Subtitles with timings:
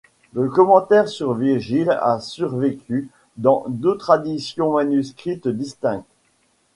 [0.33, 6.07] Le commentaire sur Virgile a survécu dans deux traditions manuscrites distinctes.